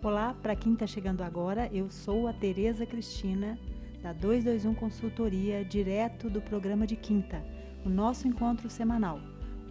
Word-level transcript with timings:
Olá, 0.00 0.32
para 0.32 0.54
quem 0.54 0.74
está 0.74 0.86
chegando 0.86 1.22
agora, 1.22 1.68
eu 1.72 1.90
sou 1.90 2.28
a 2.28 2.32
Tereza 2.32 2.86
Cristina, 2.86 3.58
da 4.00 4.12
221 4.12 4.72
Consultoria, 4.72 5.64
direto 5.64 6.30
do 6.30 6.40
programa 6.40 6.86
de 6.86 6.94
quinta, 6.94 7.44
o 7.84 7.88
nosso 7.88 8.28
encontro 8.28 8.70
semanal, 8.70 9.18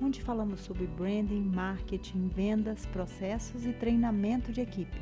onde 0.01 0.21
falamos 0.21 0.59
sobre 0.59 0.85
branding, 0.85 1.43
marketing, 1.43 2.27
vendas, 2.27 2.85
processos 2.87 3.65
e 3.65 3.71
treinamento 3.71 4.51
de 4.51 4.59
equipe. 4.59 5.01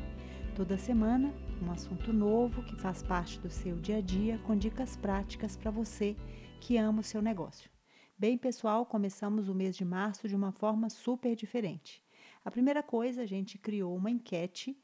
Toda 0.54 0.78
semana, 0.78 1.34
um 1.60 1.72
assunto 1.72 2.12
novo 2.12 2.62
que 2.62 2.76
faz 2.76 3.02
parte 3.02 3.40
do 3.40 3.50
seu 3.50 3.74
dia 3.74 3.96
a 3.96 4.00
dia, 4.00 4.38
com 4.46 4.56
dicas 4.56 4.96
práticas 4.96 5.56
para 5.56 5.72
você 5.72 6.14
que 6.60 6.76
ama 6.76 7.00
o 7.00 7.04
seu 7.04 7.20
negócio. 7.20 7.68
Bem, 8.16 8.38
pessoal, 8.38 8.86
começamos 8.86 9.48
o 9.48 9.54
mês 9.54 9.76
de 9.76 9.84
março 9.84 10.28
de 10.28 10.36
uma 10.36 10.52
forma 10.52 10.88
super 10.88 11.34
diferente. 11.34 12.00
A 12.44 12.50
primeira 12.50 12.80
coisa, 12.80 13.22
a 13.22 13.26
gente 13.26 13.58
criou 13.58 13.96
uma 13.96 14.08
enquete 14.08 14.78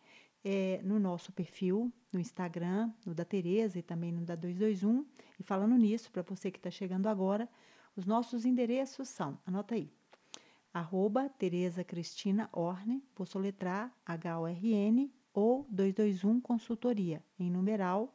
é, 0.45 0.80
no 0.82 0.98
nosso 0.98 1.32
perfil, 1.32 1.92
no 2.12 2.20
Instagram, 2.20 2.91
no 3.06 3.14
da 3.14 3.24
Tereza 3.24 3.78
e 3.78 3.83
também 3.83 4.12
no 4.12 4.24
da 4.24 4.34
221. 4.34 5.06
E 5.38 5.42
falando 5.42 5.77
nisso, 5.77 6.10
para 6.10 6.23
você 6.23 6.50
que 6.50 6.59
está 6.59 6.70
chegando 6.70 7.06
agora, 7.06 7.48
os 7.96 8.06
nossos 8.06 8.45
endereços 8.45 9.09
são, 9.09 9.38
anota 9.47 9.74
aí, 9.74 9.91
arroba 10.73 11.28
Tereza 11.28 11.84
Cristina 11.84 12.48
Orne, 12.52 13.02
vou 13.14 13.27
soletrar 13.27 13.95
H-O-R-N 14.05 15.12
ou 15.34 15.66
221 15.70 16.41
Consultoria, 16.41 17.22
em 17.38 17.50
numeral 17.50 18.14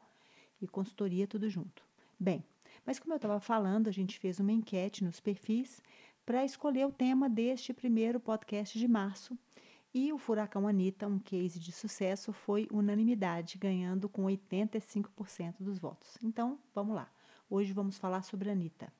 e 0.62 0.68
consultoria 0.68 1.28
tudo 1.28 1.50
junto. 1.50 1.84
Bem, 2.20 2.44
mas 2.86 3.00
como 3.00 3.14
eu 3.14 3.18
estava 3.18 3.40
falando, 3.40 3.88
a 3.88 3.92
gente 3.92 4.20
fez 4.20 4.40
uma 4.40 4.52
enquete 4.52 5.04
nos 5.04 5.20
perfis 5.20 5.82
para 6.26 6.44
escolher 6.44 6.86
o 6.86 6.92
tema 6.92 7.30
deste 7.30 7.74
primeiro 7.74 8.20
podcast 8.20 8.78
de 8.78 8.88
março 8.88 9.38
e 9.98 10.14
o 10.14 10.18
Furacão 10.20 10.68
Anitta, 10.68 11.08
um 11.08 11.18
case 11.18 11.60
de 11.60 11.72
sucesso, 11.72 12.32
foi 12.32 12.68
unanimidade, 12.70 13.58
ganhando 13.58 14.08
com 14.08 14.26
85% 14.26 15.56
dos 15.60 15.80
votos. 15.80 16.20
Então, 16.22 16.60
vamos 16.76 16.96
lá. 16.96 17.12
Hoje 17.50 17.74
vamos 17.74 17.98
falar 17.98 18.22
sobre 18.22 18.48
a 18.48 18.52
Anitta. 18.52 18.94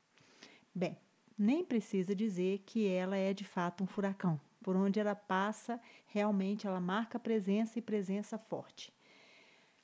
Bem, 0.74 0.98
nem 1.38 1.64
precisa 1.64 2.16
dizer 2.16 2.64
que 2.66 2.88
ela 2.88 3.16
é 3.16 3.32
de 3.32 3.44
fato 3.44 3.84
um 3.84 3.88
furacão. 3.88 4.42
Por 4.64 4.76
onde 4.76 5.00
ela 5.00 5.14
passa, 5.14 5.80
realmente 6.08 6.66
ela 6.66 6.80
marca 6.80 7.20
presença 7.20 7.78
e 7.78 7.82
presença 7.82 8.36
forte. 8.36 8.92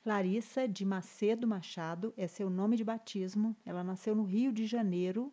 Larissa 0.04 0.68
de 0.68 0.84
Macedo 0.84 1.48
Machado 1.48 2.12
é 2.18 2.28
seu 2.28 2.50
nome 2.50 2.76
de 2.76 2.84
batismo. 2.84 3.56
Ela 3.64 3.84
nasceu 3.84 4.16
no 4.16 4.24
Rio 4.24 4.52
de 4.52 4.66
Janeiro 4.66 5.32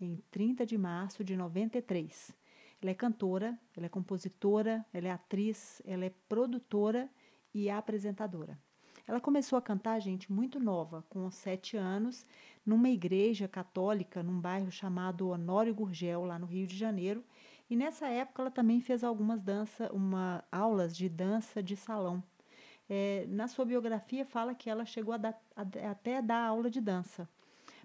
em 0.00 0.22
30 0.30 0.64
de 0.64 0.78
março 0.78 1.22
de 1.22 1.36
93. 1.36 2.34
Ela 2.82 2.90
é 2.90 2.94
cantora, 2.94 3.56
ela 3.76 3.86
é 3.86 3.88
compositora, 3.88 4.84
ela 4.92 5.06
é 5.06 5.10
atriz, 5.12 5.80
ela 5.84 6.04
é 6.04 6.10
produtora 6.28 7.08
e 7.54 7.70
apresentadora. 7.70 8.58
Ela 9.06 9.20
começou 9.20 9.56
a 9.56 9.62
cantar, 9.62 10.00
gente, 10.00 10.32
muito 10.32 10.58
nova, 10.58 11.04
com 11.08 11.30
sete 11.30 11.76
anos, 11.76 12.26
numa 12.66 12.88
igreja 12.88 13.46
católica, 13.46 14.22
num 14.22 14.40
bairro 14.40 14.70
chamado 14.70 15.28
Honório 15.28 15.74
Gurgel, 15.74 16.24
lá 16.24 16.38
no 16.38 16.46
Rio 16.46 16.66
de 16.66 16.76
Janeiro. 16.76 17.24
E 17.70 17.76
nessa 17.76 18.08
época 18.08 18.42
ela 18.42 18.50
também 18.50 18.80
fez 18.80 19.04
algumas 19.04 19.42
dança, 19.42 19.88
uma, 19.92 20.44
aulas 20.50 20.96
de 20.96 21.08
dança 21.08 21.62
de 21.62 21.76
salão. 21.76 22.22
É, 22.88 23.26
na 23.28 23.46
sua 23.46 23.64
biografia 23.64 24.24
fala 24.24 24.54
que 24.54 24.68
ela 24.68 24.84
chegou 24.84 25.14
a, 25.14 25.16
dar, 25.16 25.40
a 25.56 25.90
até 25.90 26.20
dar 26.20 26.44
aula 26.44 26.68
de 26.68 26.80
dança. 26.80 27.28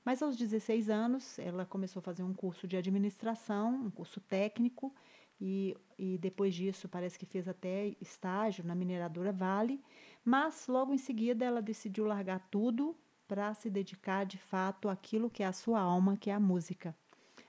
Mas 0.07 0.23
aos 0.23 0.37
16 0.37 0.89
anos, 0.89 1.37
ela 1.37 1.65
começou 1.65 1.99
a 1.99 2.01
fazer 2.01 2.23
um 2.23 2.33
curso 2.33 2.65
de 2.65 2.77
administração, 2.77 3.75
um 3.75 3.91
curso 3.91 4.21
técnico, 4.21 4.95
e, 5.37 5.75
e 5.99 6.17
depois 6.17 6.55
disso 6.55 6.87
parece 6.87 7.19
que 7.19 7.25
fez 7.25 7.45
até 7.45 7.93
estágio 7.99 8.63
na 8.63 8.73
mineradora 8.73 9.33
Vale, 9.33 9.83
mas 10.23 10.65
logo 10.69 10.93
em 10.93 10.97
seguida 10.97 11.43
ela 11.43 11.61
decidiu 11.61 12.05
largar 12.05 12.39
tudo 12.49 12.95
para 13.27 13.53
se 13.53 13.69
dedicar 13.69 14.25
de 14.25 14.37
fato 14.37 14.87
àquilo 14.87 15.29
que 15.29 15.43
é 15.43 15.45
a 15.45 15.51
sua 15.51 15.81
alma, 15.81 16.15
que 16.15 16.29
é 16.29 16.33
a 16.33 16.39
música. 16.39 16.95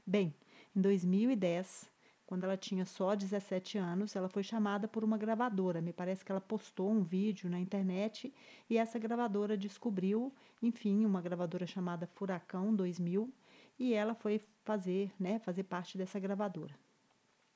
Bem, 0.04 0.34
em 0.74 0.80
2010, 0.80 1.88
quando 2.28 2.44
ela 2.44 2.58
tinha 2.58 2.84
só 2.84 3.14
17 3.14 3.78
anos, 3.78 4.14
ela 4.14 4.28
foi 4.28 4.42
chamada 4.42 4.86
por 4.86 5.02
uma 5.02 5.16
gravadora. 5.16 5.80
Me 5.80 5.94
parece 5.94 6.22
que 6.22 6.30
ela 6.30 6.42
postou 6.42 6.90
um 6.90 7.02
vídeo 7.02 7.48
na 7.48 7.58
internet 7.58 8.34
e 8.68 8.76
essa 8.76 8.98
gravadora 8.98 9.56
descobriu, 9.56 10.30
enfim, 10.62 11.06
uma 11.06 11.22
gravadora 11.22 11.66
chamada 11.66 12.06
Furacão 12.06 12.74
2000, 12.74 13.32
e 13.78 13.94
ela 13.94 14.14
foi 14.14 14.42
fazer, 14.62 15.10
né, 15.18 15.38
fazer 15.38 15.62
parte 15.62 15.96
dessa 15.96 16.20
gravadora. 16.20 16.74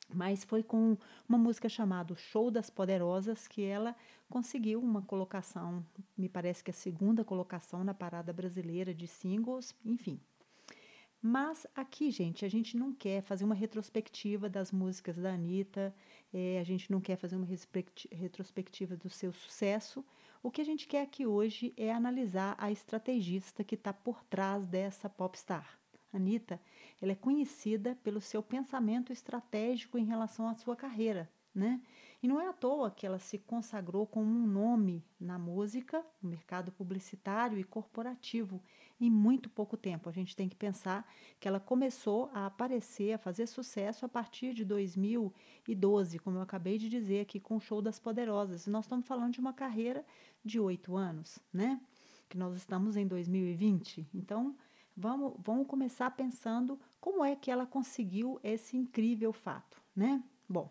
Mas 0.08 0.42
foi 0.42 0.62
com 0.62 0.96
uma 1.28 1.36
música 1.36 1.68
chamada 1.68 2.14
Show 2.16 2.50
das 2.50 2.70
Poderosas 2.70 3.46
que 3.46 3.62
ela 3.62 3.94
conseguiu 4.30 4.80
uma 4.80 5.02
colocação, 5.02 5.84
me 6.16 6.30
parece 6.30 6.64
que 6.64 6.70
a 6.70 6.74
segunda 6.74 7.22
colocação 7.22 7.84
na 7.84 7.92
parada 7.92 8.32
brasileira 8.32 8.94
de 8.94 9.06
singles, 9.06 9.74
enfim. 9.84 10.18
Mas 11.24 11.68
aqui, 11.72 12.10
gente, 12.10 12.44
a 12.44 12.48
gente 12.48 12.76
não 12.76 12.92
quer 12.92 13.22
fazer 13.22 13.44
uma 13.44 13.54
retrospectiva 13.54 14.48
das 14.48 14.72
músicas 14.72 15.16
da 15.16 15.32
Anitta, 15.32 15.94
é, 16.34 16.58
a 16.58 16.64
gente 16.64 16.90
não 16.90 17.00
quer 17.00 17.16
fazer 17.16 17.36
uma 17.36 17.46
retrospectiva 18.10 18.96
do 18.96 19.08
seu 19.08 19.32
sucesso. 19.32 20.04
O 20.42 20.50
que 20.50 20.60
a 20.60 20.64
gente 20.64 20.88
quer 20.88 21.02
aqui 21.02 21.24
hoje 21.24 21.72
é 21.76 21.92
analisar 21.92 22.56
a 22.58 22.72
estrategista 22.72 23.62
que 23.62 23.76
está 23.76 23.92
por 23.92 24.24
trás 24.24 24.66
dessa 24.66 25.08
popstar. 25.08 25.78
Anitta, 26.12 26.60
ela 27.00 27.12
é 27.12 27.14
conhecida 27.14 27.96
pelo 28.02 28.20
seu 28.20 28.42
pensamento 28.42 29.12
estratégico 29.12 29.96
em 29.96 30.04
relação 30.04 30.48
à 30.48 30.54
sua 30.54 30.74
carreira, 30.74 31.30
né? 31.54 31.80
E 32.22 32.28
não 32.28 32.40
é 32.40 32.46
à 32.46 32.52
toa 32.52 32.88
que 32.88 33.04
ela 33.04 33.18
se 33.18 33.36
consagrou 33.36 34.06
como 34.06 34.30
um 34.30 34.46
nome 34.46 35.04
na 35.18 35.40
música, 35.40 36.06
no 36.22 36.30
mercado 36.30 36.70
publicitário 36.70 37.58
e 37.58 37.64
corporativo 37.64 38.62
em 39.00 39.10
muito 39.10 39.50
pouco 39.50 39.76
tempo. 39.76 40.08
A 40.08 40.12
gente 40.12 40.36
tem 40.36 40.48
que 40.48 40.54
pensar 40.54 41.04
que 41.40 41.48
ela 41.48 41.58
começou 41.58 42.30
a 42.32 42.46
aparecer, 42.46 43.12
a 43.12 43.18
fazer 43.18 43.48
sucesso 43.48 44.06
a 44.06 44.08
partir 44.08 44.54
de 44.54 44.64
2012, 44.64 46.20
como 46.20 46.38
eu 46.38 46.42
acabei 46.42 46.78
de 46.78 46.88
dizer 46.88 47.22
aqui 47.22 47.40
com 47.40 47.56
o 47.56 47.60
Show 47.60 47.82
das 47.82 47.98
Poderosas. 47.98 48.68
E 48.68 48.70
nós 48.70 48.84
estamos 48.84 49.04
falando 49.04 49.32
de 49.32 49.40
uma 49.40 49.52
carreira 49.52 50.06
de 50.44 50.60
oito 50.60 50.96
anos, 50.96 51.40
né? 51.52 51.80
Que 52.28 52.38
nós 52.38 52.54
estamos 52.54 52.96
em 52.96 53.04
2020. 53.04 54.06
Então, 54.14 54.54
vamos, 54.96 55.34
vamos 55.38 55.66
começar 55.66 56.08
pensando 56.12 56.78
como 57.00 57.24
é 57.24 57.34
que 57.34 57.50
ela 57.50 57.66
conseguiu 57.66 58.38
esse 58.44 58.76
incrível 58.76 59.32
fato, 59.32 59.82
né? 59.96 60.22
Bom, 60.48 60.70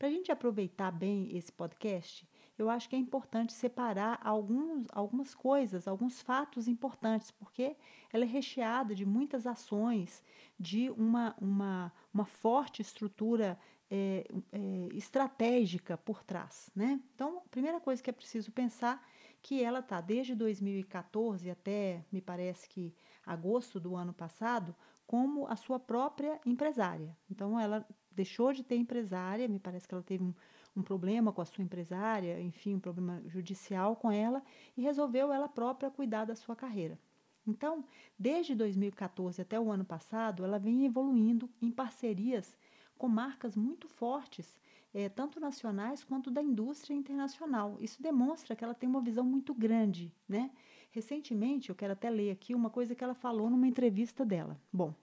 para 0.00 0.08
a 0.08 0.10
gente 0.10 0.32
aproveitar 0.32 0.90
bem 0.90 1.28
esse 1.36 1.52
podcast, 1.52 2.26
eu 2.56 2.70
acho 2.70 2.88
que 2.88 2.96
é 2.96 2.98
importante 2.98 3.52
separar 3.52 4.18
alguns, 4.24 4.86
algumas 4.94 5.34
coisas, 5.34 5.86
alguns 5.86 6.22
fatos 6.22 6.66
importantes, 6.66 7.30
porque 7.30 7.76
ela 8.10 8.24
é 8.24 8.26
recheada 8.26 8.94
de 8.94 9.04
muitas 9.04 9.46
ações, 9.46 10.24
de 10.58 10.88
uma, 10.92 11.36
uma, 11.38 11.92
uma 12.14 12.24
forte 12.24 12.80
estrutura 12.80 13.58
é, 13.90 14.26
é, 14.50 14.88
estratégica 14.94 15.98
por 15.98 16.24
trás. 16.24 16.70
Né? 16.74 16.98
Então, 17.14 17.42
a 17.44 17.48
primeira 17.50 17.78
coisa 17.78 18.02
que 18.02 18.08
é 18.08 18.12
preciso 18.14 18.50
pensar 18.50 19.06
que 19.42 19.62
ela 19.62 19.80
está 19.80 20.00
desde 20.00 20.34
2014 20.34 21.50
até, 21.50 22.02
me 22.10 22.22
parece 22.22 22.66
que 22.66 22.94
agosto 23.26 23.78
do 23.78 23.94
ano 23.94 24.14
passado, 24.14 24.74
como 25.06 25.46
a 25.46 25.56
sua 25.56 25.78
própria 25.78 26.40
empresária. 26.46 27.14
Então, 27.30 27.60
ela 27.60 27.86
deixou 28.10 28.52
de 28.52 28.62
ter 28.62 28.76
empresária, 28.76 29.48
me 29.48 29.58
parece 29.58 29.86
que 29.86 29.94
ela 29.94 30.02
teve 30.02 30.24
um, 30.24 30.34
um 30.76 30.82
problema 30.82 31.32
com 31.32 31.40
a 31.40 31.44
sua 31.44 31.62
empresária, 31.62 32.40
enfim, 32.40 32.74
um 32.74 32.80
problema 32.80 33.22
judicial 33.26 33.96
com 33.96 34.10
ela, 34.10 34.42
e 34.76 34.82
resolveu 34.82 35.32
ela 35.32 35.48
própria 35.48 35.90
cuidar 35.90 36.24
da 36.24 36.34
sua 36.34 36.56
carreira. 36.56 36.98
Então, 37.46 37.84
desde 38.18 38.54
2014 38.54 39.40
até 39.40 39.58
o 39.58 39.70
ano 39.70 39.84
passado, 39.84 40.44
ela 40.44 40.58
vem 40.58 40.84
evoluindo 40.84 41.48
em 41.60 41.70
parcerias 41.70 42.56
com 42.96 43.08
marcas 43.08 43.56
muito 43.56 43.88
fortes, 43.88 44.60
é, 44.92 45.08
tanto 45.08 45.40
nacionais 45.40 46.04
quanto 46.04 46.30
da 46.30 46.42
indústria 46.42 46.94
internacional. 46.94 47.78
Isso 47.80 48.02
demonstra 48.02 48.54
que 48.54 48.62
ela 48.62 48.74
tem 48.74 48.88
uma 48.88 49.00
visão 49.00 49.24
muito 49.24 49.54
grande. 49.54 50.12
Né? 50.28 50.50
Recentemente, 50.90 51.70
eu 51.70 51.74
quero 51.74 51.92
até 51.92 52.10
ler 52.10 52.30
aqui 52.30 52.54
uma 52.54 52.68
coisa 52.68 52.94
que 52.94 53.02
ela 53.02 53.14
falou 53.14 53.48
numa 53.48 53.66
entrevista 53.66 54.24
dela. 54.24 54.60
Bom, 54.72 54.94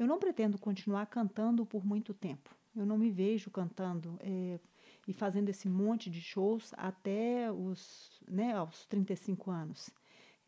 eu 0.00 0.06
não 0.06 0.18
pretendo 0.18 0.58
continuar 0.58 1.04
cantando 1.06 1.66
por 1.66 1.84
muito 1.84 2.14
tempo. 2.14 2.56
Eu 2.74 2.86
não 2.86 2.96
me 2.96 3.10
vejo 3.10 3.50
cantando 3.50 4.16
é, 4.20 4.58
e 5.06 5.12
fazendo 5.12 5.50
esse 5.50 5.68
monte 5.68 6.08
de 6.08 6.22
shows 6.22 6.72
até 6.76 7.52
os, 7.52 8.22
né, 8.26 8.54
aos 8.54 8.86
35 8.86 9.50
anos. 9.50 9.90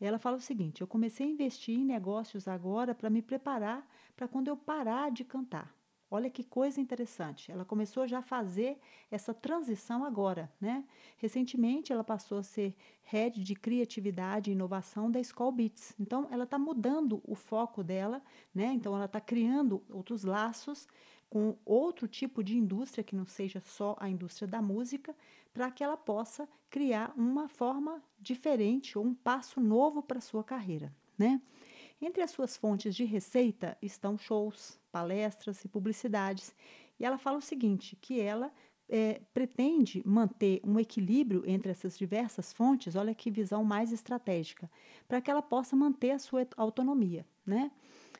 Ela 0.01 0.17
fala 0.17 0.37
o 0.37 0.41
seguinte: 0.41 0.81
eu 0.81 0.87
comecei 0.87 1.27
a 1.27 1.29
investir 1.29 1.77
em 1.77 1.85
negócios 1.85 2.47
agora 2.47 2.95
para 2.95 3.11
me 3.11 3.21
preparar 3.21 3.87
para 4.15 4.27
quando 4.27 4.47
eu 4.47 4.57
parar 4.57 5.11
de 5.11 5.23
cantar. 5.23 5.71
Olha 6.15 6.29
que 6.29 6.43
coisa 6.43 6.79
interessante. 6.79 7.51
Ela 7.51 7.65
começou 7.65 8.07
já 8.07 8.19
a 8.19 8.21
fazer 8.21 8.77
essa 9.09 9.33
transição 9.33 10.05
agora, 10.05 10.47
né? 10.61 10.83
Recentemente 11.17 11.91
ela 11.91 12.03
passou 12.03 12.37
a 12.37 12.43
ser 12.43 12.75
head 13.01 13.43
de 13.43 13.55
criatividade 13.55 14.51
e 14.51 14.53
inovação 14.53 15.09
da 15.09 15.23
School 15.23 15.51
Beats. 15.51 15.95
Então 15.99 16.27
ela 16.29 16.43
está 16.43 16.59
mudando 16.59 17.19
o 17.25 17.33
foco 17.33 17.83
dela, 17.83 18.21
né? 18.53 18.73
Então 18.73 18.95
ela 18.95 19.05
está 19.05 19.19
criando 19.19 19.83
outros 19.89 20.23
laços 20.23 20.87
com 21.31 21.57
outro 21.65 22.07
tipo 22.07 22.43
de 22.43 22.55
indústria 22.55 23.03
que 23.03 23.15
não 23.15 23.25
seja 23.25 23.59
só 23.59 23.97
a 23.99 24.07
indústria 24.07 24.47
da 24.47 24.61
música, 24.61 25.15
para 25.51 25.71
que 25.71 25.83
ela 25.83 25.97
possa 25.97 26.47
criar 26.69 27.11
uma 27.17 27.47
forma 27.47 28.03
diferente 28.19 28.99
ou 28.99 29.03
um 29.03 29.15
passo 29.15 29.59
novo 29.59 30.03
para 30.03 30.21
sua 30.21 30.43
carreira, 30.43 30.93
né? 31.17 31.41
Entre 31.99 32.21
as 32.21 32.29
suas 32.29 32.55
fontes 32.55 32.95
de 32.95 33.03
receita 33.03 33.75
estão 33.81 34.15
shows, 34.15 34.79
palestras 34.93 35.65
e 35.65 35.67
publicidades. 35.67 36.55
E 36.99 37.03
ela 37.03 37.17
fala 37.17 37.39
o 37.39 37.41
seguinte, 37.41 37.97
que 37.99 38.21
ela 38.21 38.53
é, 38.87 39.19
pretende 39.33 40.03
manter 40.05 40.61
um 40.63 40.79
equilíbrio 40.79 41.43
entre 41.47 41.71
essas 41.71 41.97
diversas 41.97 42.53
fontes, 42.53 42.95
olha 42.95 43.15
que 43.15 43.31
visão 43.31 43.63
mais 43.63 43.91
estratégica, 43.91 44.69
para 45.07 45.19
que 45.19 45.31
ela 45.31 45.41
possa 45.41 45.75
manter 45.75 46.11
a 46.11 46.19
sua 46.19 46.47
autonomia, 46.55 47.25
né? 47.43 47.71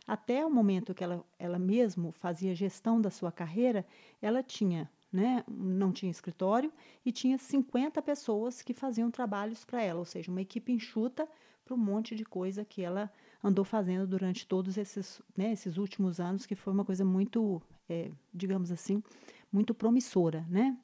Até 0.08 0.44
o 0.44 0.50
momento 0.50 0.94
que 0.96 1.04
ela, 1.04 1.24
ela 1.38 1.60
mesmo 1.60 2.12
fazia 2.12 2.56
gestão 2.56 3.00
da 3.00 3.12
sua 3.12 3.32
carreira, 3.32 3.86
ela 4.22 4.42
tinha, 4.42 4.90
né, 5.12 5.44
não 5.48 5.94
tinha 5.94 6.12
escritório 6.12 6.74
e 7.06 7.12
tinha 7.12 7.38
50 7.38 8.02
pessoas 8.02 8.62
que 8.62 8.74
faziam 8.74 9.10
trabalhos 9.10 9.64
para 9.64 9.82
ela, 9.82 10.00
ou 10.00 10.06
seja, 10.06 10.30
uma 10.30 10.42
equipe 10.42 10.74
enxuta 10.74 11.30
para 11.64 11.74
um 11.74 11.78
monte 11.78 12.16
de 12.16 12.26
coisa 12.26 12.66
que 12.66 12.82
ela 12.82 13.10
andou 13.44 13.66
fazendo 13.66 14.08
durante 14.08 14.48
todos 14.48 14.78
esses, 14.78 15.22
né, 15.36 15.52
esses 15.52 15.78
últimos 15.78 16.20
anos, 16.20 16.46
que 16.46 16.56
foi 16.56 16.72
uma 16.72 16.86
coisa 16.86 17.04
muito, 17.04 17.62
é, 17.90 18.10
digamos 18.34 18.72
assim, 18.72 19.04
muito 19.52 19.74
promissora, 19.74 20.46
né? 20.50 20.78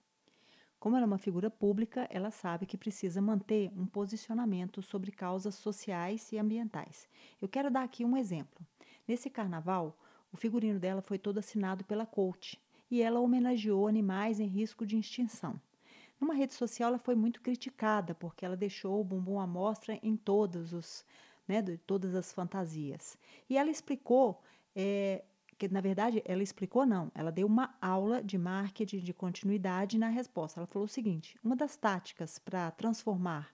Como 0.79 0.95
ela 0.95 1.05
é 1.05 1.07
uma 1.07 1.17
figura 1.17 1.49
pública, 1.49 2.07
ela 2.09 2.31
sabe 2.31 2.65
que 2.65 2.77
precisa 2.77 3.21
manter 3.21 3.69
um 3.75 3.85
posicionamento 3.85 4.81
sobre 4.81 5.11
causas 5.11 5.55
sociais 5.55 6.31
e 6.31 6.37
ambientais. 6.37 7.07
Eu 7.41 7.49
quero 7.49 7.69
dar 7.69 7.83
aqui 7.83 8.05
um 8.05 8.15
exemplo. 8.15 8.65
Nesse 9.05 9.29
carnaval, 9.29 9.97
o 10.31 10.37
figurino 10.37 10.79
dela 10.79 11.01
foi 11.01 11.17
todo 11.17 11.37
assinado 11.37 11.83
pela 11.83 12.05
Coach 12.05 12.57
e 12.89 13.01
ela 13.01 13.19
homenageou 13.19 13.87
animais 13.87 14.39
em 14.39 14.47
risco 14.47 14.85
de 14.85 14.97
extinção. 14.97 15.59
Numa 16.19 16.33
rede 16.33 16.53
social, 16.53 16.89
ela 16.89 16.99
foi 16.99 17.15
muito 17.15 17.41
criticada 17.41 18.13
porque 18.13 18.45
ela 18.45 18.55
deixou 18.55 19.01
o 19.01 19.03
bumbum 19.03 19.39
à 19.39 19.47
mostra 19.47 19.99
em 20.01 20.15
todos 20.15 20.71
os, 20.73 21.05
né, 21.49 21.63
de 21.63 21.79
todas 21.79 22.13
as 22.13 22.31
fantasias. 22.31 23.17
E 23.49 23.57
ela 23.57 23.71
explicou 23.71 24.39
é, 24.75 25.23
que, 25.57 25.67
na 25.67 25.81
verdade, 25.81 26.21
ela 26.23 26.43
explicou 26.43 26.85
não, 26.85 27.11
ela 27.15 27.31
deu 27.31 27.47
uma 27.47 27.75
aula 27.81 28.23
de 28.23 28.37
marketing 28.37 28.99
de 28.99 29.13
continuidade 29.13 29.97
na 29.97 30.09
resposta. 30.09 30.59
Ela 30.59 30.67
falou 30.67 30.85
o 30.85 30.87
seguinte: 30.87 31.35
uma 31.43 31.55
das 31.55 31.75
táticas 31.75 32.37
para 32.37 32.69
transformar 32.69 33.49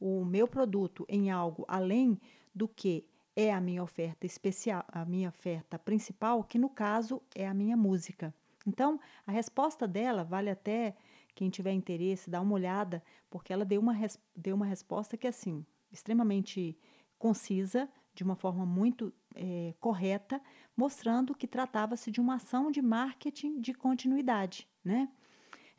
o 0.00 0.24
meu 0.24 0.46
produto 0.46 1.04
em 1.08 1.32
algo 1.32 1.64
além 1.66 2.16
do 2.54 2.68
que 2.68 3.04
é 3.34 3.52
a 3.52 3.60
minha 3.60 3.82
oferta 3.82 4.24
especial, 4.24 4.84
a 4.88 5.04
minha 5.04 5.28
oferta 5.28 5.78
principal, 5.78 6.44
que 6.44 6.58
no 6.58 6.68
caso 6.68 7.20
é 7.34 7.48
a 7.48 7.54
minha 7.54 7.76
música. 7.76 8.32
Então, 8.64 9.00
a 9.26 9.32
resposta 9.32 9.88
dela 9.88 10.22
vale 10.22 10.48
até 10.48 10.94
quem 11.34 11.50
tiver 11.50 11.72
interesse 11.72 12.30
dar 12.30 12.40
uma 12.40 12.54
olhada, 12.54 13.02
porque 13.28 13.52
ela 13.52 13.64
deu 13.64 13.80
uma, 13.80 13.94
deu 14.36 14.54
uma 14.54 14.66
resposta 14.66 15.16
que 15.16 15.26
é 15.26 15.30
assim, 15.30 15.64
extremamente 15.90 16.76
concisa, 17.22 17.88
de 18.12 18.24
uma 18.24 18.34
forma 18.34 18.66
muito 18.66 19.12
é, 19.36 19.72
correta, 19.78 20.42
mostrando 20.76 21.36
que 21.36 21.46
tratava-se 21.46 22.10
de 22.10 22.20
uma 22.20 22.34
ação 22.34 22.68
de 22.68 22.82
marketing 22.82 23.60
de 23.60 23.72
continuidade, 23.72 24.68
né? 24.84 25.08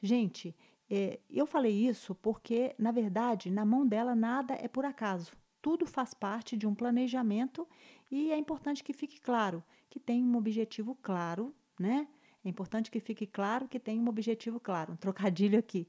Gente, 0.02 0.56
é, 0.90 1.20
eu 1.30 1.46
falei 1.46 1.74
isso 1.74 2.16
porque, 2.16 2.74
na 2.80 2.94
verdade, 2.94 3.52
na 3.52 3.66
mão 3.66 3.86
dela 3.86 4.16
nada 4.16 4.54
é 4.54 4.70
por 4.70 4.86
acaso 4.86 5.34
tudo 5.62 5.86
faz 5.86 6.14
parte 6.14 6.56
de 6.56 6.66
um 6.66 6.74
planejamento 6.74 7.68
e 8.10 8.32
é 8.32 8.38
importante 8.38 8.82
que 8.82 8.94
fique 8.94 9.20
claro 9.20 9.62
que 9.90 10.00
tem 10.00 10.24
um 10.24 10.38
objetivo 10.38 10.98
claro, 11.02 11.54
né? 11.78 12.08
É 12.44 12.50
importante 12.50 12.90
que 12.90 13.02
fique 13.02 13.28
claro 13.28 13.68
que 13.68 13.80
tem 13.80 14.00
um 14.00 14.08
objetivo 14.08 14.62
claro, 14.62 14.94
um 14.94 14.98
trocadilho 14.98 15.60
aqui. 15.60 15.88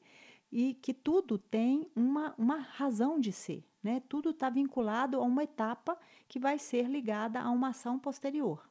E 0.50 0.74
que 0.74 0.94
tudo 0.94 1.38
tem 1.38 1.88
uma, 1.96 2.34
uma 2.38 2.58
razão 2.58 3.18
de 3.18 3.32
ser, 3.32 3.64
né? 3.84 4.02
Tudo 4.08 4.30
está 4.30 4.48
vinculado 4.48 5.18
a 5.18 5.22
uma 5.22 5.44
etapa 5.44 5.96
que 6.26 6.40
vai 6.40 6.58
ser 6.58 6.88
ligada 6.88 7.38
a 7.40 7.50
uma 7.50 7.68
ação 7.68 7.98
posterior. 7.98 8.66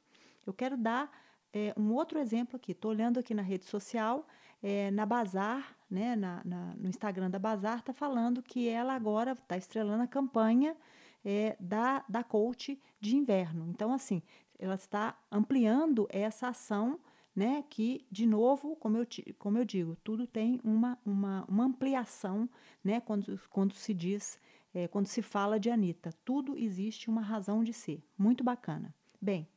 Eu 0.46 0.52
quero 0.52 0.76
dar 0.76 1.10
é, 1.54 1.74
um 1.78 1.94
outro 1.94 2.20
exemplo 2.20 2.56
aqui. 2.56 2.72
Estou 2.72 2.92
olhando 2.92 3.20
aqui 3.20 3.34
na 3.34 3.44
rede 3.44 3.66
social, 3.66 4.28
é, 4.62 4.90
na 4.92 5.06
Bazar, 5.06 5.76
né, 5.90 6.16
na, 6.16 6.42
na, 6.44 6.74
no 6.76 6.90
Instagram 6.90 7.30
da 7.30 7.38
Bazar, 7.38 7.80
está 7.80 7.94
falando 7.94 8.42
que 8.42 8.68
ela 8.68 8.96
agora 8.96 9.34
está 9.34 9.56
estrelando 9.56 10.04
a 10.04 10.08
campanha 10.08 10.76
é, 11.24 11.56
da, 11.60 12.04
da 12.10 12.24
coach 12.24 12.82
de 13.00 13.16
inverno. 13.16 13.68
Então, 13.70 13.94
assim, 13.94 14.22
ela 14.58 14.76
está 14.76 15.18
ampliando 15.32 16.08
essa 16.10 16.48
ação, 16.48 17.00
né? 17.36 17.64
Que, 17.70 18.06
de 18.12 18.26
novo, 18.26 18.76
como 18.76 18.98
eu, 18.98 19.08
como 19.38 19.58
eu 19.58 19.66
digo, 19.66 19.96
tudo 20.04 20.28
tem 20.28 20.60
uma, 20.64 20.98
uma, 21.06 21.46
uma 21.48 21.66
ampliação, 21.66 22.50
né? 22.84 23.00
Quando, 23.00 23.40
quando 23.50 23.74
se 23.74 23.94
diz, 23.94 24.40
é, 24.74 24.88
quando 24.88 25.08
se 25.08 25.22
fala 25.22 25.60
de 25.60 25.70
Anitta, 25.70 26.12
tudo 26.26 26.58
existe 26.58 27.10
uma 27.10 27.22
razão 27.22 27.64
de 27.64 27.74
ser. 27.74 28.04
Muito 28.18 28.44
bacana. 28.44 28.94
Bem, 29.22 29.48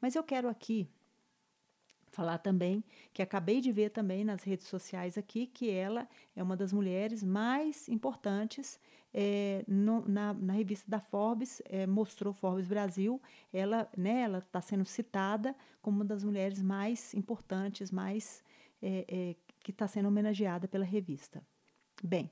mas 0.00 0.14
eu 0.14 0.22
quero 0.22 0.48
aqui 0.48 0.88
falar 2.10 2.38
também 2.38 2.82
que 3.12 3.22
acabei 3.22 3.60
de 3.60 3.70
ver 3.70 3.90
também 3.90 4.24
nas 4.24 4.42
redes 4.42 4.66
sociais 4.66 5.16
aqui 5.16 5.46
que 5.46 5.70
ela 5.70 6.08
é 6.34 6.42
uma 6.42 6.56
das 6.56 6.72
mulheres 6.72 7.22
mais 7.22 7.88
importantes 7.88 8.80
é, 9.14 9.64
no, 9.68 10.06
na, 10.08 10.34
na, 10.34 10.52
revista 10.52 10.90
da 10.90 11.00
Forbes 11.00 11.62
é, 11.66 11.86
mostrou 11.86 12.32
Forbes 12.32 12.66
Brasil 12.66 13.20
ela 13.52 13.88
né 13.96 14.22
ela 14.22 14.38
está 14.38 14.60
sendo 14.60 14.84
citada 14.84 15.54
como 15.80 15.98
uma 15.98 16.04
das 16.04 16.24
mulheres 16.24 16.62
mais 16.62 17.14
importantes 17.14 17.90
mais 17.90 18.42
é, 18.82 19.36
que 19.62 19.70
está 19.70 19.86
sendo 19.86 20.08
homenageada 20.08 20.66
pela 20.66 20.84
revista 20.84 21.42
bem 22.02 22.30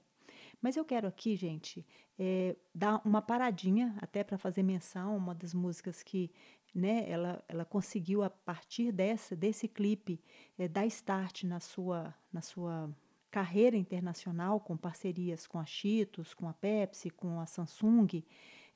mas 0.61 0.77
eu 0.77 0.85
quero 0.85 1.07
aqui, 1.07 1.37
gente, 1.37 1.87
é, 2.19 2.57
dar 2.75 3.01
uma 3.05 3.21
paradinha 3.21 3.95
até 4.01 4.25
para 4.25 4.39
fazer 4.39 4.63
menção, 4.63 5.17
uma 5.17 5.35
das 5.35 5.53
músicas 5.53 6.03
que 6.03 6.31
né, 6.75 7.09
ela, 7.09 7.43
ela 7.49 7.65
conseguiu, 7.65 8.23
a 8.23 8.31
partir 8.31 8.93
dessa, 8.93 9.35
desse 9.35 9.67
clipe, 9.67 10.21
é, 10.59 10.69
dar 10.69 10.87
start 10.87 11.45
na 11.45 11.61
sua, 11.61 12.15
na 12.33 12.43
sua 12.43 12.91
carreira 13.31 13.77
internacional, 13.77 14.61
com 14.61 14.77
parcerias 14.77 15.47
com 15.47 15.59
a 15.59 15.65
Cheetos, 15.65 16.35
com 16.35 16.49
a 16.49 16.53
Pepsi, 16.53 17.11
com 17.11 17.41
a 17.41 17.47
Samsung, 17.47 18.23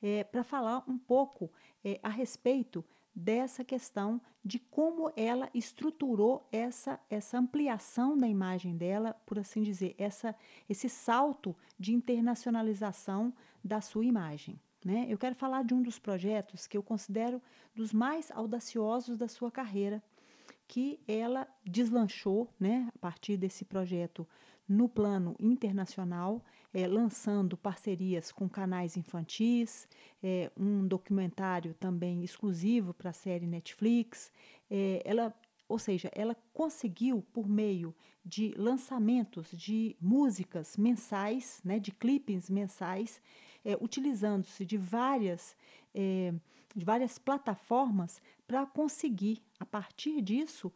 é, 0.01 0.23
para 0.23 0.43
falar 0.43 0.83
um 0.87 0.97
pouco 0.97 1.51
é, 1.83 1.99
a 2.01 2.09
respeito 2.09 2.83
dessa 3.13 3.63
questão 3.63 4.21
de 4.43 4.57
como 4.57 5.11
ela 5.15 5.49
estruturou 5.53 6.47
essa, 6.51 6.99
essa 7.09 7.37
ampliação 7.37 8.17
da 8.17 8.27
imagem 8.27 8.75
dela, 8.75 9.13
por 9.25 9.37
assim 9.37 9.61
dizer, 9.61 9.93
essa, 9.97 10.35
esse 10.69 10.89
salto 10.89 11.55
de 11.77 11.93
internacionalização 11.93 13.33
da 13.63 13.81
sua 13.81 14.05
imagem. 14.05 14.59
Né? 14.83 15.05
Eu 15.07 15.17
quero 15.17 15.35
falar 15.35 15.63
de 15.63 15.73
um 15.73 15.81
dos 15.81 15.99
projetos 15.99 16.65
que 16.65 16.75
eu 16.75 16.81
considero 16.81 17.41
dos 17.75 17.93
mais 17.93 18.31
audaciosos 18.31 19.17
da 19.17 19.27
sua 19.27 19.51
carreira, 19.51 20.01
que 20.67 20.99
ela 21.07 21.47
deslanchou 21.65 22.49
né, 22.59 22.89
a 22.95 22.97
partir 22.97 23.37
desse 23.37 23.65
projeto 23.65 24.27
no 24.71 24.87
plano 24.87 25.35
internacional, 25.37 26.41
é, 26.73 26.87
lançando 26.87 27.57
parcerias 27.57 28.31
com 28.31 28.47
canais 28.47 28.95
infantis, 28.95 29.85
é, 30.23 30.49
um 30.55 30.87
documentário 30.87 31.73
também 31.73 32.23
exclusivo 32.23 32.93
para 32.93 33.09
a 33.09 33.13
série 33.13 33.45
Netflix. 33.45 34.31
É, 34.69 35.01
ela, 35.03 35.35
ou 35.67 35.77
seja, 35.77 36.09
ela 36.15 36.35
conseguiu, 36.53 37.21
por 37.33 37.49
meio 37.49 37.93
de 38.23 38.53
lançamentos 38.57 39.51
de 39.51 39.97
músicas 39.99 40.77
mensais, 40.77 41.59
né, 41.65 41.77
de 41.77 41.91
clipes 41.91 42.49
mensais, 42.49 43.21
utilizando-se 43.79 44.65
de 44.65 44.75
várias, 44.75 45.55
de 45.93 46.83
várias 46.83 47.19
plataformas 47.19 48.19
para 48.47 48.65
conseguir, 48.65 49.39
a 49.59 49.65
partir 49.65 50.19
disso, 50.19 50.71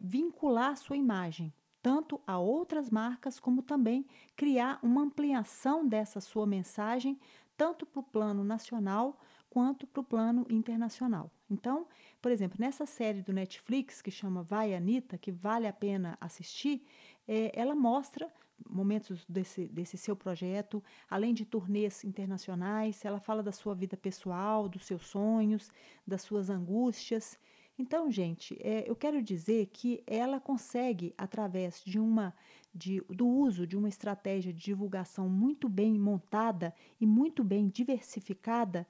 vincular 0.00 0.72
a 0.72 0.76
sua 0.76 0.96
imagem 0.96 1.52
tanto 1.82 2.20
a 2.26 2.38
outras 2.38 2.90
marcas, 2.90 3.38
como 3.38 3.62
também 3.62 4.06
criar 4.36 4.78
uma 4.82 5.02
ampliação 5.02 5.86
dessa 5.86 6.20
sua 6.20 6.46
mensagem, 6.46 7.18
tanto 7.56 7.86
para 7.86 8.00
o 8.00 8.02
plano 8.02 8.44
nacional 8.44 9.20
quanto 9.50 9.86
para 9.86 10.00
o 10.00 10.04
plano 10.04 10.46
internacional. 10.50 11.30
Então, 11.50 11.86
por 12.20 12.30
exemplo, 12.30 12.58
nessa 12.60 12.84
série 12.84 13.22
do 13.22 13.32
Netflix 13.32 14.02
que 14.02 14.10
chama 14.10 14.42
Vai 14.42 14.74
Anitta, 14.74 15.16
que 15.16 15.32
vale 15.32 15.66
a 15.66 15.72
pena 15.72 16.16
assistir, 16.20 16.84
é, 17.26 17.50
ela 17.58 17.74
mostra 17.74 18.30
momentos 18.68 19.24
desse, 19.28 19.66
desse 19.68 19.96
seu 19.96 20.16
projeto, 20.16 20.82
além 21.08 21.32
de 21.32 21.44
turnês 21.44 22.04
internacionais, 22.04 23.04
ela 23.04 23.20
fala 23.20 23.42
da 23.42 23.52
sua 23.52 23.74
vida 23.74 23.96
pessoal, 23.96 24.68
dos 24.68 24.84
seus 24.84 25.06
sonhos, 25.06 25.70
das 26.06 26.22
suas 26.22 26.50
angústias. 26.50 27.38
Então, 27.78 28.10
gente, 28.10 28.58
é, 28.60 28.90
eu 28.90 28.96
quero 28.96 29.22
dizer 29.22 29.66
que 29.66 30.02
ela 30.04 30.40
consegue, 30.40 31.14
através 31.16 31.80
de 31.84 31.98
uma 31.98 32.34
de, 32.74 33.00
do 33.08 33.26
uso 33.26 33.66
de 33.66 33.76
uma 33.76 33.88
estratégia 33.88 34.52
de 34.52 34.60
divulgação 34.60 35.28
muito 35.28 35.68
bem 35.68 35.98
montada 35.98 36.74
e 37.00 37.06
muito 37.06 37.42
bem 37.42 37.68
diversificada, 37.68 38.86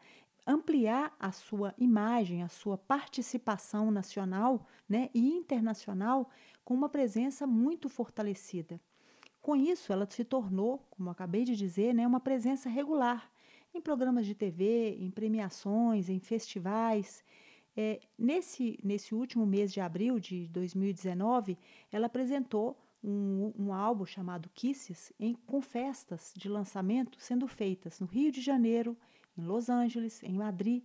ampliar 0.46 1.14
a 1.20 1.30
sua 1.30 1.74
imagem, 1.78 2.42
a 2.42 2.48
sua 2.48 2.78
participação 2.78 3.90
nacional 3.90 4.66
né, 4.88 5.10
e 5.14 5.28
internacional 5.28 6.30
com 6.64 6.74
uma 6.74 6.88
presença 6.88 7.46
muito 7.46 7.88
fortalecida. 7.88 8.80
com 9.40 9.56
isso, 9.56 9.92
ela 9.92 10.06
se 10.06 10.24
tornou, 10.24 10.86
como 10.90 11.10
acabei 11.10 11.44
de 11.44 11.56
dizer, 11.56 11.94
né, 11.94 12.06
uma 12.06 12.20
presença 12.20 12.68
regular 12.68 13.30
em 13.72 13.80
programas 13.80 14.26
de 14.26 14.34
TV, 14.34 14.96
em 14.98 15.10
premiações, 15.10 16.08
em 16.08 16.18
festivais. 16.18 17.24
É, 17.80 18.00
nesse, 18.18 18.76
nesse 18.82 19.14
último 19.14 19.46
mês 19.46 19.72
de 19.72 19.80
abril 19.80 20.18
de 20.18 20.48
2019, 20.48 21.56
ela 21.92 22.06
apresentou 22.06 22.76
um, 23.04 23.52
um 23.56 23.72
álbum 23.72 24.04
chamado 24.04 24.50
Kisses, 24.52 25.12
em, 25.16 25.36
com 25.46 25.62
festas 25.62 26.32
de 26.36 26.48
lançamento 26.48 27.16
sendo 27.20 27.46
feitas 27.46 28.00
no 28.00 28.06
Rio 28.08 28.32
de 28.32 28.40
Janeiro, 28.40 28.96
em 29.36 29.42
Los 29.42 29.68
Angeles, 29.68 30.20
em 30.24 30.32
Madrid. 30.32 30.82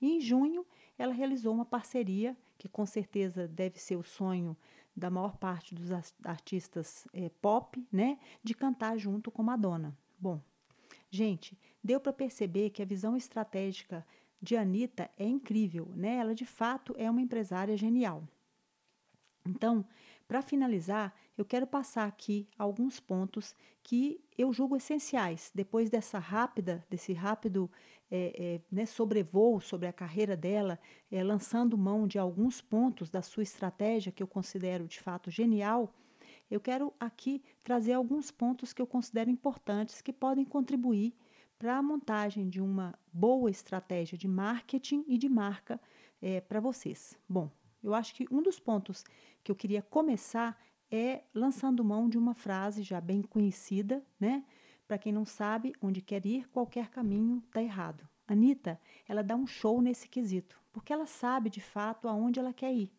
E 0.00 0.08
em 0.08 0.20
junho, 0.20 0.64
ela 0.96 1.12
realizou 1.12 1.52
uma 1.52 1.64
parceria, 1.64 2.36
que 2.56 2.68
com 2.68 2.86
certeza 2.86 3.48
deve 3.48 3.80
ser 3.80 3.96
o 3.96 4.04
sonho 4.04 4.56
da 4.94 5.10
maior 5.10 5.36
parte 5.38 5.74
dos 5.74 5.90
artistas 6.22 7.08
é, 7.12 7.28
pop, 7.42 7.84
né, 7.90 8.20
de 8.44 8.54
cantar 8.54 8.96
junto 8.96 9.32
com 9.32 9.42
Madonna. 9.42 9.98
Bom, 10.16 10.40
gente, 11.10 11.58
deu 11.82 11.98
para 11.98 12.12
perceber 12.12 12.70
que 12.70 12.82
a 12.82 12.86
visão 12.86 13.16
estratégica 13.16 14.06
de 14.40 14.56
Anitta 14.56 15.10
é 15.18 15.24
incrível, 15.24 15.90
né? 15.94 16.16
Ela 16.16 16.34
de 16.34 16.46
fato 16.46 16.94
é 16.96 17.10
uma 17.10 17.20
empresária 17.20 17.76
genial. 17.76 18.26
Então, 19.46 19.84
para 20.26 20.42
finalizar, 20.42 21.14
eu 21.38 21.44
quero 21.44 21.66
passar 21.66 22.06
aqui 22.06 22.48
alguns 22.58 22.98
pontos 22.98 23.54
que 23.82 24.20
eu 24.36 24.52
julgo 24.52 24.76
essenciais 24.76 25.52
depois 25.54 25.88
dessa 25.88 26.18
rápida, 26.18 26.84
desse 26.90 27.12
rápido 27.12 27.70
é, 28.10 28.32
é, 28.36 28.60
né, 28.70 28.86
sobrevoo 28.86 29.60
sobre 29.60 29.86
a 29.86 29.92
carreira 29.92 30.36
dela, 30.36 30.78
é, 31.10 31.22
lançando 31.22 31.78
mão 31.78 32.06
de 32.06 32.18
alguns 32.18 32.60
pontos 32.60 33.10
da 33.10 33.22
sua 33.22 33.42
estratégia 33.42 34.10
que 34.10 34.22
eu 34.22 34.26
considero 34.26 34.86
de 34.86 35.00
fato 35.00 35.30
genial. 35.30 35.94
Eu 36.50 36.60
quero 36.60 36.92
aqui 36.98 37.42
trazer 37.62 37.92
alguns 37.92 38.30
pontos 38.30 38.72
que 38.72 38.82
eu 38.82 38.86
considero 38.86 39.30
importantes 39.30 40.00
que 40.00 40.12
podem 40.12 40.44
contribuir 40.44 41.14
para 41.58 41.76
a 41.76 41.82
montagem 41.82 42.48
de 42.48 42.60
uma 42.60 42.94
boa 43.12 43.50
estratégia 43.50 44.16
de 44.16 44.28
marketing 44.28 45.04
e 45.06 45.16
de 45.16 45.28
marca 45.28 45.80
é, 46.20 46.40
para 46.40 46.60
vocês. 46.60 47.18
Bom, 47.28 47.50
eu 47.82 47.94
acho 47.94 48.14
que 48.14 48.26
um 48.30 48.42
dos 48.42 48.58
pontos 48.58 49.04
que 49.42 49.50
eu 49.50 49.56
queria 49.56 49.82
começar 49.82 50.58
é 50.90 51.22
lançando 51.34 51.84
mão 51.84 52.08
de 52.08 52.18
uma 52.18 52.34
frase 52.34 52.82
já 52.82 53.00
bem 53.00 53.22
conhecida, 53.22 54.04
né? 54.20 54.44
Para 54.86 54.98
quem 54.98 55.12
não 55.12 55.24
sabe, 55.24 55.72
onde 55.82 56.00
quer 56.00 56.24
ir, 56.24 56.48
qualquer 56.48 56.88
caminho 56.90 57.42
está 57.46 57.62
errado. 57.62 58.08
Anitta, 58.28 58.80
ela 59.08 59.22
dá 59.22 59.34
um 59.34 59.46
show 59.46 59.80
nesse 59.80 60.08
quesito, 60.08 60.60
porque 60.72 60.92
ela 60.92 61.06
sabe 61.06 61.50
de 61.50 61.60
fato 61.60 62.08
aonde 62.08 62.38
ela 62.38 62.52
quer 62.52 62.72
ir. 62.72 62.90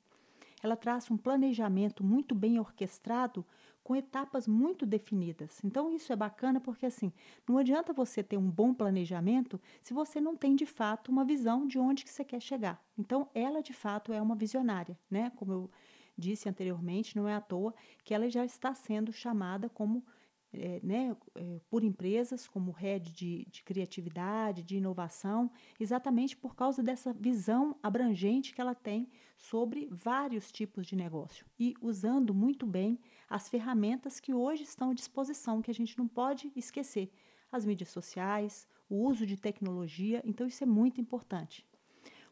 Ela 0.62 0.76
traz 0.76 1.10
um 1.12 1.18
planejamento 1.18 2.04
muito 2.04 2.34
bem 2.34 2.60
orquestrado 2.60 3.46
com 3.88 3.96
etapas 3.96 4.50
muito 4.50 4.86
definidas. 4.86 5.62
Então 5.64 5.90
isso 5.90 6.12
é 6.12 6.16
bacana 6.18 6.60
porque 6.60 6.86
assim, 6.86 7.10
não 7.48 7.58
adianta 7.58 7.94
você 7.94 8.22
ter 8.22 8.36
um 8.36 8.52
bom 8.52 8.74
planejamento 8.74 9.58
se 9.82 9.94
você 9.94 10.20
não 10.20 10.36
tem 10.36 10.58
de 10.58 10.66
fato 10.66 11.10
uma 11.10 11.24
visão 11.24 11.66
de 11.66 11.80
onde 11.80 12.04
que 12.04 12.12
você 12.12 12.26
quer 12.26 12.42
chegar. 12.42 12.86
Então 12.98 13.30
ela 13.34 13.64
de 13.64 13.72
fato 13.72 14.12
é 14.12 14.22
uma 14.22 14.36
visionária, 14.36 15.00
né? 15.10 15.32
Como 15.38 15.54
eu 15.54 15.72
disse 16.18 16.50
anteriormente, 16.50 17.16
não 17.16 17.30
é 17.30 17.36
à 17.36 17.40
toa 17.40 17.74
que 18.04 18.14
ela 18.14 18.30
já 18.30 18.44
está 18.44 18.74
sendo 18.74 19.14
chamada 19.14 19.70
como 19.70 20.04
é, 20.52 20.82
né, 20.84 21.16
é, 21.36 21.62
por 21.70 21.84
empresas 21.84 22.46
como 22.46 22.72
head 22.72 23.12
de, 23.14 23.48
de, 23.50 23.64
criatividade, 23.64 24.64
de 24.64 24.78
inovação, 24.78 25.50
exatamente 25.80 26.36
por 26.36 26.56
causa 26.56 26.84
dessa 26.84 27.14
visão 27.14 27.78
abrangente 27.82 28.54
que 28.54 28.60
ela 28.60 28.76
tem 28.76 29.10
sobre 29.38 29.88
vários 29.92 30.52
tipos 30.52 30.88
de 30.88 30.96
negócio 30.96 31.46
e 31.60 31.74
usando 31.82 32.34
muito 32.34 32.66
bem 32.66 33.00
as 33.30 33.50
ferramentas 33.50 34.20
que 34.20 34.34
hoje 34.34 34.64
estão 34.64 34.92
à 34.92 34.94
disposição, 34.94 35.62
que 35.62 35.72
a 35.72 35.74
gente 35.74 35.98
não 35.98 36.08
pode 36.08 36.52
esquecer, 36.56 37.12
as 37.52 37.66
mídias 37.66 37.90
sociais, 37.90 38.68
o 38.90 38.96
uso 38.96 39.26
de 39.26 39.38
tecnologia, 39.38 40.22
então 40.26 40.48
isso 40.48 40.64
é 40.64 40.68
muito 40.68 41.02
importante. 41.02 41.66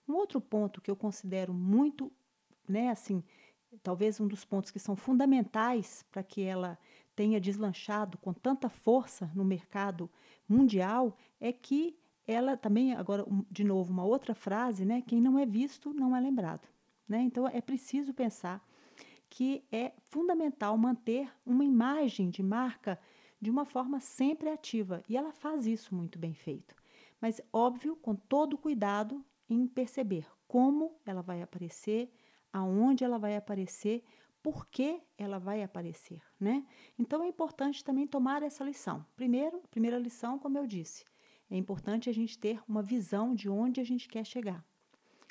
Um 0.08 0.14
outro 0.14 0.40
ponto 0.40 0.82
que 0.82 0.90
eu 0.92 0.96
considero 0.96 1.54
muito, 1.54 2.12
né, 2.68 2.90
assim, 2.90 3.24
talvez 3.82 4.20
um 4.20 4.28
dos 4.28 4.46
pontos 4.46 4.72
que 4.72 4.80
são 4.80 4.96
fundamentais 4.96 6.06
para 6.12 6.24
que 6.24 6.42
ela 6.42 6.78
tenha 7.16 7.40
deslanchado 7.40 8.18
com 8.18 8.34
tanta 8.34 8.70
força 8.70 9.32
no 9.34 9.44
mercado 9.44 10.10
mundial 10.48 11.18
é 11.40 11.52
que 11.52 11.98
ela 12.28 12.58
também, 12.58 12.94
agora, 12.94 13.26
de 13.50 13.64
novo, 13.64 13.92
uma 13.92 14.04
outra 14.04 14.34
frase, 14.34 14.84
né? 14.84 15.02
Quem 15.06 15.22
não 15.22 15.38
é 15.38 15.46
visto 15.46 15.94
não 15.94 16.16
é 16.16 16.20
lembrado. 16.20 16.68
Né? 17.08 17.22
Então, 17.22 17.48
é 17.48 17.62
preciso 17.62 18.14
pensar 18.14 18.66
que 19.36 19.66
é 19.70 19.92
fundamental 20.08 20.78
manter 20.78 21.30
uma 21.46 21.66
imagem 21.66 22.30
de 22.30 22.42
marca 22.42 22.98
de 23.42 23.50
uma 23.52 23.66
forma 23.66 24.00
sempre 24.00 24.48
ativa. 24.48 25.04
E 25.10 25.18
ela 25.18 25.34
faz 25.34 25.68
isso 25.68 25.94
muito 25.94 26.18
bem 26.18 26.34
feito. 26.34 26.74
Mas, 27.20 27.42
óbvio, 27.52 27.98
com 27.98 28.16
todo 28.16 28.58
cuidado 28.58 29.22
em 29.50 29.68
perceber 29.68 30.26
como 30.48 30.98
ela 31.06 31.22
vai 31.22 31.42
aparecer, 31.42 32.10
aonde 32.54 33.04
ela 33.04 33.20
vai 33.20 33.36
aparecer, 33.36 34.06
por 34.42 34.68
que 34.68 35.02
ela 35.18 35.38
vai 35.38 35.62
aparecer, 35.62 36.22
né? 36.40 36.66
Então 36.98 37.22
é 37.22 37.28
importante 37.28 37.84
também 37.84 38.08
tomar 38.08 38.42
essa 38.42 38.64
lição. 38.64 39.06
Primeiro, 39.18 39.62
primeira 39.70 40.00
lição, 40.00 40.40
como 40.40 40.58
eu 40.58 40.66
disse, 40.66 41.04
é 41.52 41.58
importante 41.58 42.10
a 42.10 42.14
gente 42.14 42.40
ter 42.40 42.62
uma 42.66 42.82
visão 42.82 43.36
de 43.36 43.50
onde 43.50 43.82
a 43.82 43.84
gente 43.84 44.08
quer 44.08 44.26
chegar, 44.26 44.64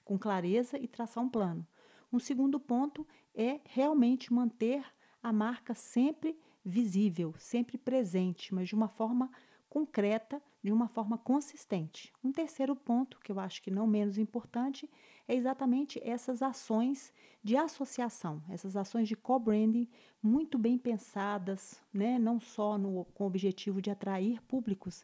com 0.04 0.18
clareza 0.18 0.76
e 0.76 0.86
traçar 0.86 1.24
um 1.24 1.28
plano. 1.30 1.66
Um 2.14 2.20
segundo 2.20 2.60
ponto 2.60 3.04
é 3.34 3.58
realmente 3.64 4.32
manter 4.32 4.86
a 5.20 5.32
marca 5.32 5.74
sempre 5.74 6.38
visível, 6.64 7.34
sempre 7.36 7.76
presente, 7.76 8.54
mas 8.54 8.68
de 8.68 8.74
uma 8.76 8.86
forma 8.86 9.28
concreta, 9.68 10.40
de 10.62 10.70
uma 10.70 10.86
forma 10.86 11.18
consistente. 11.18 12.12
Um 12.22 12.30
terceiro 12.30 12.76
ponto, 12.76 13.18
que 13.18 13.32
eu 13.32 13.40
acho 13.40 13.60
que 13.60 13.68
não 13.68 13.84
menos 13.84 14.16
importante, 14.16 14.88
é 15.26 15.34
exatamente 15.34 16.00
essas 16.04 16.40
ações 16.40 17.12
de 17.42 17.56
associação, 17.56 18.40
essas 18.48 18.76
ações 18.76 19.08
de 19.08 19.16
co-branding 19.16 19.88
muito 20.22 20.56
bem 20.56 20.78
pensadas, 20.78 21.82
né? 21.92 22.16
não 22.16 22.38
só 22.38 22.78
no, 22.78 23.06
com 23.06 23.24
o 23.24 23.26
objetivo 23.26 23.82
de 23.82 23.90
atrair 23.90 24.40
públicos, 24.42 25.02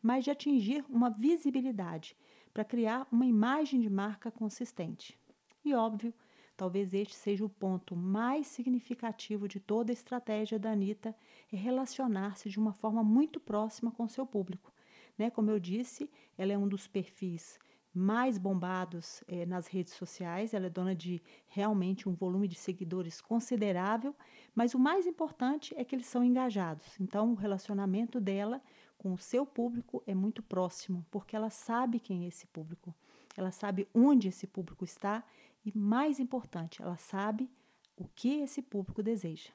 mas 0.00 0.22
de 0.22 0.30
atingir 0.30 0.84
uma 0.88 1.10
visibilidade 1.10 2.16
para 2.54 2.64
criar 2.64 3.08
uma 3.10 3.26
imagem 3.26 3.80
de 3.80 3.90
marca 3.90 4.30
consistente. 4.30 5.18
E 5.64 5.74
óbvio, 5.74 6.14
talvez 6.56 6.92
este 6.94 7.14
seja 7.14 7.44
o 7.44 7.48
ponto 7.48 7.96
mais 7.96 8.46
significativo 8.46 9.48
de 9.48 9.58
toda 9.58 9.92
a 9.92 9.94
estratégia 9.94 10.58
da 10.58 10.72
Anitta, 10.72 11.14
é 11.52 11.56
relacionar-se 11.56 12.48
de 12.48 12.58
uma 12.58 12.72
forma 12.72 13.02
muito 13.02 13.40
próxima 13.40 13.90
com 13.90 14.08
seu 14.08 14.26
público. 14.26 14.72
Né? 15.18 15.30
Como 15.30 15.50
eu 15.50 15.58
disse, 15.58 16.10
ela 16.36 16.52
é 16.52 16.58
um 16.58 16.68
dos 16.68 16.86
perfis 16.86 17.58
mais 17.94 18.38
bombados 18.38 19.22
é, 19.28 19.44
nas 19.44 19.66
redes 19.66 19.92
sociais. 19.94 20.54
Ela 20.54 20.66
é 20.66 20.70
dona 20.70 20.94
de 20.94 21.22
realmente 21.48 22.08
um 22.08 22.14
volume 22.14 22.48
de 22.48 22.54
seguidores 22.54 23.20
considerável, 23.20 24.14
mas 24.54 24.74
o 24.74 24.78
mais 24.78 25.06
importante 25.06 25.74
é 25.76 25.84
que 25.84 25.94
eles 25.94 26.06
são 26.06 26.24
engajados. 26.24 26.98
Então, 26.98 27.32
o 27.32 27.34
relacionamento 27.36 28.18
dela 28.18 28.62
com 28.96 29.12
o 29.12 29.18
seu 29.18 29.44
público 29.44 30.02
é 30.06 30.14
muito 30.14 30.42
próximo, 30.42 31.04
porque 31.10 31.36
ela 31.36 31.50
sabe 31.50 31.98
quem 31.98 32.24
é 32.24 32.28
esse 32.28 32.46
público, 32.46 32.94
ela 33.36 33.50
sabe 33.50 33.88
onde 33.92 34.28
esse 34.28 34.46
público 34.46 34.84
está 34.84 35.24
e, 35.64 35.76
mais 35.76 36.18
importante, 36.18 36.82
ela 36.82 36.96
sabe 36.96 37.50
o 37.96 38.06
que 38.14 38.40
esse 38.40 38.62
público 38.62 39.02
deseja. 39.02 39.50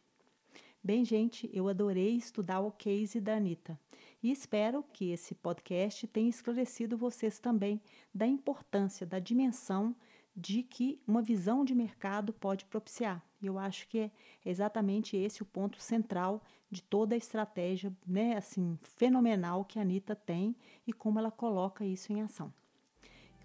Bem, 0.84 1.04
gente, 1.04 1.50
eu 1.52 1.68
adorei 1.68 2.16
estudar 2.16 2.62
o 2.62 2.72
case 2.72 3.20
da 3.20 3.36
Anitta 3.36 3.78
e 4.24 4.32
espero 4.32 4.84
que 4.94 5.12
esse 5.12 5.36
podcast 5.36 6.08
tenha 6.08 6.30
esclarecido 6.30 6.98
vocês 6.98 7.40
também 7.40 7.82
da 8.14 8.26
importância, 8.26 9.06
da 9.06 9.20
dimensão 9.20 9.96
de 10.36 10.62
que 10.62 11.02
uma 11.08 11.22
visão 11.22 11.66
de 11.66 11.74
mercado 11.74 12.32
pode 12.32 12.64
propiciar. 12.66 13.26
E 13.42 13.48
eu 13.48 13.58
acho 13.58 13.88
que 13.88 14.00
é 14.00 14.12
exatamente 14.46 15.18
esse 15.18 15.42
o 15.42 15.46
ponto 15.46 15.82
central 15.82 16.44
de 16.70 16.82
toda 16.82 17.16
a 17.16 17.18
estratégia, 17.18 17.92
né, 18.06 18.38
assim, 18.38 18.78
fenomenal 18.82 19.66
que 19.66 19.80
a 19.80 19.82
Anitta 19.82 20.16
tem 20.16 20.56
e 20.86 20.94
como 20.94 21.18
ela 21.18 21.32
coloca 21.32 21.86
isso 21.86 22.14
em 22.14 22.22
ação. 22.22 22.54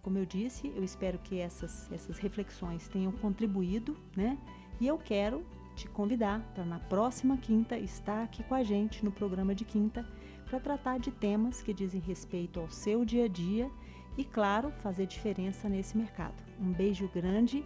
Como 0.03 0.19
eu 0.19 0.27
disse, 0.27 0.73
eu 0.75 0.83
espero 0.83 1.17
que 1.21 1.39
essas, 1.39 1.91
essas 1.93 2.19
reflexões 2.19 2.89
tenham 2.89 3.13
contribuído, 3.13 3.97
né? 4.17 4.37
E 4.81 4.87
eu 4.87 4.99
quero 4.99 5.47
te 5.77 5.89
convidar 5.89 6.41
para 6.55 6.65
na 6.65 6.81
próxima 6.81 7.37
quinta 7.37 7.79
estar 7.79 8.25
aqui 8.25 8.43
com 8.43 8.55
a 8.55 8.65
gente 8.65 9.05
no 9.05 9.13
programa 9.13 9.55
de 9.55 9.65
quinta 9.65 10.05
para 10.45 10.59
tratar 10.59 10.99
de 10.99 11.13
temas 11.13 11.63
que 11.63 11.73
dizem 11.73 12.01
respeito 12.01 12.59
ao 12.59 12.69
seu 12.69 13.05
dia 13.05 13.27
a 13.27 13.29
dia 13.29 13.71
e, 14.19 14.25
claro, 14.25 14.73
fazer 14.83 15.07
diferença 15.07 15.69
nesse 15.69 15.97
mercado. 15.97 16.43
Um 16.61 16.73
beijo 16.73 17.09
grande 17.09 17.65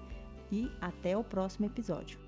e 0.53 0.71
até 0.81 1.17
o 1.17 1.25
próximo 1.25 1.67
episódio. 1.67 2.26